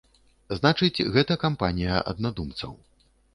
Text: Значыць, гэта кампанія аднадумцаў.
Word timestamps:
Значыць, 0.59 1.05
гэта 1.17 1.37
кампанія 1.43 2.01
аднадумцаў. 2.15 2.73